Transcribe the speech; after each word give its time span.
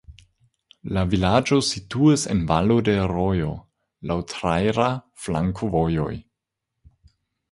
La 0.97 1.01
vilaĝo 1.09 1.57
situas 1.67 2.23
en 2.35 2.39
valo 2.51 2.77
de 2.87 2.95
rojo, 3.11 3.51
laŭ 4.13 4.17
traira 4.33 4.89
flankovojoj. 5.25 6.11